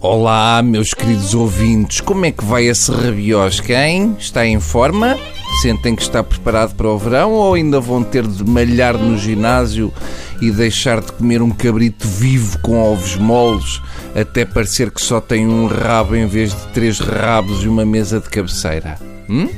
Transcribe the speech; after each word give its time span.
Olá, 0.00 0.62
meus 0.62 0.94
queridos 0.94 1.34
ouvintes, 1.34 2.00
como 2.00 2.24
é 2.24 2.30
que 2.30 2.44
vai 2.44 2.66
esse 2.66 2.88
rabiosca, 2.92 3.72
hein? 3.84 4.14
Está 4.16 4.46
em 4.46 4.60
forma? 4.60 5.18
Sentem 5.60 5.96
que 5.96 6.02
está 6.02 6.22
preparado 6.22 6.76
para 6.76 6.86
o 6.86 6.96
verão 6.96 7.32
ou 7.32 7.54
ainda 7.54 7.80
vão 7.80 8.04
ter 8.04 8.24
de 8.24 8.44
malhar 8.44 8.96
no 8.96 9.18
ginásio 9.18 9.92
e 10.40 10.52
deixar 10.52 11.00
de 11.00 11.10
comer 11.10 11.42
um 11.42 11.50
cabrito 11.50 12.06
vivo 12.06 12.60
com 12.60 12.80
ovos 12.80 13.16
moles 13.16 13.82
até 14.14 14.44
parecer 14.44 14.92
que 14.92 15.02
só 15.02 15.20
tem 15.20 15.48
um 15.48 15.66
rabo 15.66 16.14
em 16.14 16.28
vez 16.28 16.54
de 16.54 16.68
três 16.68 17.00
rabos 17.00 17.64
e 17.64 17.68
uma 17.68 17.84
mesa 17.84 18.20
de 18.20 18.30
cabeceira? 18.30 19.00
Hum? 19.28 19.48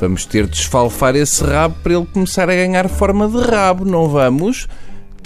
Vamos 0.00 0.26
ter 0.26 0.48
de 0.48 0.56
esfalfar 0.56 1.14
esse 1.14 1.44
rabo 1.44 1.76
para 1.84 1.94
ele 1.94 2.06
começar 2.12 2.50
a 2.50 2.56
ganhar 2.56 2.88
forma 2.88 3.28
de 3.28 3.38
rabo, 3.38 3.84
não 3.84 4.08
vamos? 4.08 4.66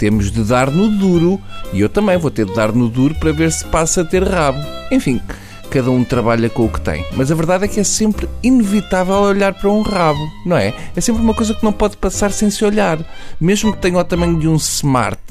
Temos 0.01 0.31
de 0.31 0.43
dar 0.43 0.71
no 0.71 0.89
duro 0.89 1.39
e 1.71 1.79
eu 1.79 1.87
também 1.87 2.17
vou 2.17 2.31
ter 2.31 2.47
de 2.47 2.55
dar 2.55 2.71
no 2.71 2.89
duro 2.89 3.13
para 3.13 3.31
ver 3.31 3.51
se 3.51 3.63
passa 3.65 4.01
a 4.01 4.03
ter 4.03 4.23
rabo. 4.23 4.59
Enfim, 4.91 5.21
cada 5.69 5.91
um 5.91 6.03
trabalha 6.03 6.49
com 6.49 6.65
o 6.65 6.69
que 6.69 6.81
tem. 6.81 7.05
Mas 7.15 7.31
a 7.31 7.35
verdade 7.35 7.65
é 7.65 7.67
que 7.67 7.79
é 7.79 7.83
sempre 7.83 8.27
inevitável 8.41 9.13
olhar 9.17 9.53
para 9.53 9.69
um 9.69 9.83
rabo, 9.83 10.19
não 10.43 10.57
é? 10.57 10.73
É 10.95 10.99
sempre 10.99 11.21
uma 11.21 11.35
coisa 11.35 11.53
que 11.53 11.63
não 11.63 11.71
pode 11.71 11.97
passar 11.97 12.31
sem 12.31 12.49
se 12.49 12.65
olhar. 12.65 12.97
Mesmo 13.39 13.73
que 13.73 13.77
tenha 13.77 13.99
o 13.99 14.03
tamanho 14.03 14.39
de 14.39 14.47
um 14.47 14.55
smart, 14.55 15.21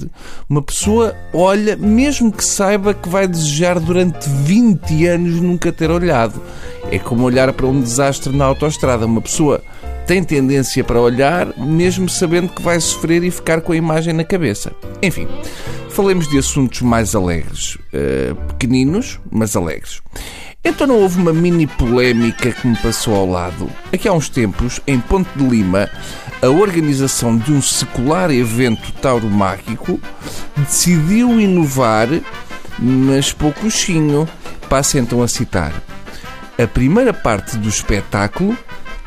uma 0.49 0.63
pessoa 0.63 1.17
olha, 1.35 1.77
mesmo 1.77 2.31
que 2.31 2.45
saiba 2.45 2.95
que 2.95 3.09
vai 3.09 3.27
desejar 3.27 3.81
durante 3.81 4.29
20 4.29 5.07
anos 5.09 5.41
nunca 5.41 5.73
ter 5.73 5.91
olhado. 5.91 6.41
É 6.93 6.99
como 7.01 7.25
olhar 7.25 7.53
para 7.53 7.67
um 7.67 7.81
desastre 7.81 8.33
na 8.37 8.45
autoestrada. 8.45 9.05
Uma 9.05 9.21
pessoa 9.21 9.61
tem 10.11 10.25
tendência 10.25 10.83
para 10.83 11.01
olhar, 11.01 11.57
mesmo 11.57 12.09
sabendo 12.09 12.49
que 12.49 12.61
vai 12.61 12.81
sofrer 12.81 13.23
e 13.23 13.31
ficar 13.31 13.61
com 13.61 13.71
a 13.71 13.77
imagem 13.77 14.13
na 14.13 14.25
cabeça. 14.25 14.73
Enfim, 15.01 15.29
falemos 15.89 16.27
de 16.29 16.37
assuntos 16.37 16.83
mais 16.83 17.15
alegres. 17.15 17.77
Uh, 17.95 18.35
pequeninos, 18.49 19.21
mas 19.31 19.55
alegres. 19.55 20.03
Então 20.65 20.85
não 20.85 20.97
houve 20.97 21.17
uma 21.17 21.33
mini 21.33 21.65
polémica 21.65 22.51
que 22.51 22.67
me 22.67 22.77
passou 22.79 23.15
ao 23.15 23.25
lado. 23.25 23.71
Aqui 23.93 24.09
há 24.09 24.13
uns 24.13 24.29
tempos, 24.29 24.81
em 24.85 24.99
Ponte 24.99 25.31
de 25.37 25.47
Lima, 25.47 25.89
a 26.43 26.49
organização 26.49 27.39
de 27.39 27.53
um 27.53 27.63
secular 27.63 28.33
evento 28.33 28.91
tauromáquico 28.95 30.01
decidiu 30.57 31.41
inovar, 31.41 32.09
mas 32.77 33.33
poucochinho. 33.33 34.29
Passo 34.69 34.99
então 34.99 35.23
a 35.23 35.29
citar. 35.29 35.73
A 36.59 36.67
primeira 36.67 37.15
parte 37.15 37.57
do 37.57 37.69
espetáculo 37.69 38.59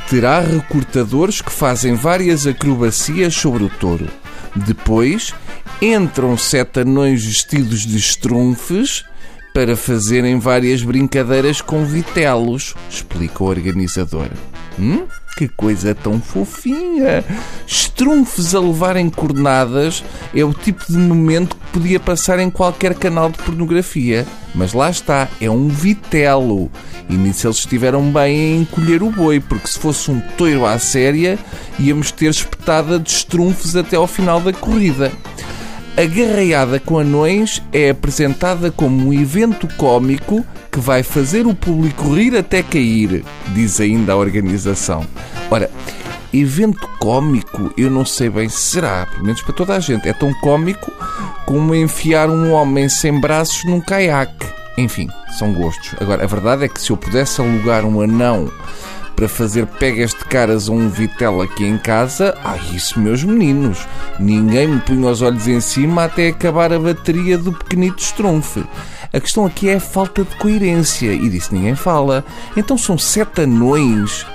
terá 0.10 0.40
recortadores 0.40 1.42
que 1.42 1.52
fazem 1.52 1.96
várias 1.96 2.46
acrobacias 2.46 3.34
sobre 3.34 3.64
o 3.64 3.70
touro. 3.70 4.08
Depois 4.56 5.34
entram 5.82 6.38
sete 6.38 6.82
anões 6.82 7.26
vestidos 7.26 7.82
de 7.82 7.98
estrunfes 7.98 9.04
para 9.54 9.76
fazerem 9.76 10.40
várias 10.40 10.82
brincadeiras 10.82 11.62
com 11.62 11.86
vitelos, 11.86 12.74
explica 12.90 13.44
o 13.44 13.48
organizador. 13.48 14.30
Hum? 14.80 15.06
Que 15.36 15.48
coisa 15.48 15.96
tão 15.96 16.22
fofinha! 16.22 17.24
Estrunfes 17.66 18.54
a 18.54 18.60
levarem 18.60 19.10
cornadas 19.10 20.04
é 20.34 20.44
o 20.44 20.54
tipo 20.54 20.86
de 20.88 20.98
momento 20.98 21.56
que 21.56 21.72
podia 21.72 22.00
passar 22.00 22.40
em 22.40 22.52
qualquer 22.52 22.94
canal 22.94 23.30
de 23.30 23.40
pornografia. 23.40 24.28
Mas 24.54 24.74
lá 24.74 24.92
está, 24.92 25.28
é 25.42 25.50
um 25.50 25.68
vitelo. 25.68 26.70
E 27.10 27.16
nisso 27.16 27.48
eles 27.48 27.58
estiveram 27.58 28.12
bem 28.12 28.38
em 28.38 28.62
encolher 28.62 29.02
o 29.02 29.10
boi, 29.10 29.40
porque 29.40 29.68
se 29.68 29.80
fosse 29.80 30.12
um 30.12 30.20
toiro 30.38 30.66
à 30.66 30.78
séria, 30.78 31.40
íamos 31.80 32.12
ter 32.12 32.30
espetada 32.30 33.00
de 33.00 33.10
estrunfes 33.10 33.76
até 33.76 33.96
ao 33.96 34.08
final 34.08 34.40
da 34.40 34.54
corrida. 34.54 35.12
A 35.98 36.06
garraiada 36.06 36.80
com 36.80 37.00
anões 37.00 37.62
é 37.72 37.90
apresentada 37.90 38.72
como 38.72 39.08
um 39.08 39.14
evento 39.14 39.68
cômico 39.78 40.46
que 40.74 40.80
vai 40.80 41.04
fazer 41.04 41.46
o 41.46 41.54
público 41.54 42.16
rir 42.16 42.36
até 42.36 42.64
cair, 42.64 43.24
diz 43.50 43.80
ainda 43.80 44.14
a 44.14 44.18
organização. 44.18 45.06
Ora, 45.52 45.70
evento 46.34 46.90
cômico, 47.00 47.72
eu 47.78 47.92
não 47.92 48.04
sei 48.04 48.28
bem 48.28 48.50
se 48.50 48.58
será, 48.58 49.06
pelo 49.06 49.24
menos 49.24 49.44
para 49.44 49.54
toda 49.54 49.76
a 49.76 49.80
gente. 49.80 50.10
É 50.10 50.14
tão 50.14 50.34
cômico 50.42 50.92
como 51.46 51.76
enfiar 51.76 52.28
um 52.28 52.52
homem 52.52 52.90
sem 52.90 53.22
braços 53.22 53.64
num 53.66 53.80
caiaque. 53.80 54.48
Enfim, 54.76 55.08
são 55.38 55.54
gostos. 55.54 55.94
Agora, 56.02 56.24
a 56.24 56.28
verdade 56.28 56.66
é 56.66 56.68
que 56.68 56.82
se 56.82 56.90
eu 56.90 56.98
pudesse 56.98 57.40
alugar 57.40 57.86
um 57.86 58.02
anão 58.02 58.52
para 59.16 59.30
fazer 59.30 59.68
pegas 59.68 60.10
de 60.10 60.26
caras 60.26 60.68
a 60.68 60.72
um 60.72 60.90
vitel 60.90 61.40
aqui 61.40 61.64
em 61.64 61.78
casa, 61.78 62.36
ah, 62.44 62.58
isso, 62.74 63.00
meus 63.00 63.24
meninos. 63.24 63.88
Ninguém 64.20 64.68
me 64.68 64.80
punha 64.80 65.12
os 65.12 65.22
olhos 65.22 65.48
em 65.48 65.62
cima 65.62 66.06
até 66.06 66.30
acabar 66.30 66.74
a 66.74 66.80
bateria 66.80 67.38
do 67.38 67.54
pequenito 67.54 68.00
estrunfe. 68.00 68.64
A 69.14 69.20
questão 69.20 69.46
aqui 69.46 69.70
é 69.70 69.76
a 69.76 69.80
falta 69.80 70.24
de 70.24 70.36
coerência, 70.38 71.14
e 71.14 71.30
disso 71.30 71.54
ninguém 71.54 71.76
fala. 71.76 72.26
Então 72.58 72.76
são 72.76 72.98
sete 72.98 73.42
anões 73.42 74.26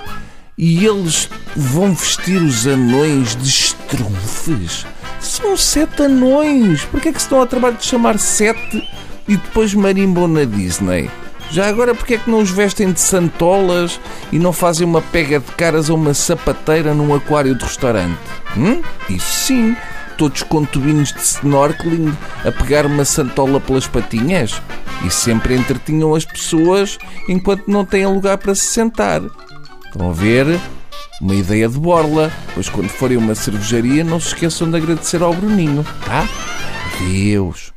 e 0.57 0.85
eles 0.85 1.29
vão 1.53 1.93
vestir 1.93 2.41
os 2.41 2.65
anões 2.65 3.35
de 3.35 3.49
estrunfes. 3.49 4.85
São 5.19 5.57
sete 5.57 6.03
anões. 6.03 6.85
Por 6.85 7.01
que 7.01 7.09
é 7.09 7.11
que 7.11 7.19
se 7.19 7.25
estão 7.25 7.41
a 7.41 7.45
trabalho 7.45 7.75
de 7.75 7.85
chamar 7.85 8.17
sete 8.17 8.87
e 9.27 9.35
depois 9.35 9.73
marimbam 9.73 10.29
na 10.29 10.45
Disney? 10.45 11.11
Já 11.51 11.67
agora, 11.67 11.93
porque 11.93 12.13
é 12.13 12.17
que 12.17 12.29
não 12.29 12.39
os 12.39 12.49
vestem 12.49 12.93
de 12.93 13.01
santolas 13.01 13.99
e 14.31 14.39
não 14.39 14.53
fazem 14.53 14.87
uma 14.87 15.01
pega 15.01 15.41
de 15.41 15.51
caras 15.53 15.89
a 15.89 15.93
uma 15.93 16.13
sapateira 16.13 16.93
num 16.93 17.13
aquário 17.13 17.53
de 17.53 17.65
restaurante? 17.65 18.17
Hum? 18.55 18.81
Isso 19.09 19.45
sim, 19.47 19.75
todos 20.19 20.43
com 20.43 20.65
tubinhos 20.65 21.13
de 21.13 21.21
snorkeling 21.21 22.13
a 22.45 22.51
pegar 22.51 22.85
uma 22.85 23.05
santola 23.05 23.57
pelas 23.61 23.87
patinhas 23.87 24.61
e 25.05 25.09
sempre 25.09 25.55
entretinham 25.55 26.13
as 26.13 26.25
pessoas 26.25 26.97
enquanto 27.29 27.69
não 27.69 27.85
têm 27.85 28.05
lugar 28.05 28.37
para 28.37 28.53
se 28.53 28.65
sentar. 28.65 29.21
Estão 29.85 30.09
a 30.09 30.13
ver? 30.13 30.59
Uma 31.21 31.35
ideia 31.35 31.69
de 31.69 31.79
borla, 31.79 32.29
pois 32.53 32.67
quando 32.67 32.89
forem 32.89 33.15
a 33.15 33.19
uma 33.21 33.33
cervejaria 33.33 34.03
não 34.03 34.19
se 34.19 34.27
esqueçam 34.27 34.69
de 34.69 34.75
agradecer 34.75 35.23
ao 35.23 35.33
Bruninho, 35.33 35.85
tá? 36.05 36.27
Adeus. 36.97 37.71